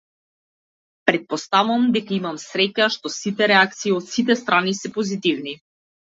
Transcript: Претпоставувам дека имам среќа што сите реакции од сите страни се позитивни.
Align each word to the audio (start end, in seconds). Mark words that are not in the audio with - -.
Претпоставувам 1.09 1.83
дека 1.97 2.15
имам 2.15 2.39
среќа 2.43 2.87
што 2.95 3.11
сите 3.15 3.49
реакции 3.51 3.93
од 3.97 4.07
сите 4.13 4.37
страни 4.41 4.73
се 4.79 4.91
позитивни. 4.97 5.55